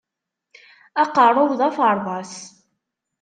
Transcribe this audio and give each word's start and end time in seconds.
Aqeṛṛu-w 1.03 1.51
d 1.59 1.61
aferḍas! 1.67 2.33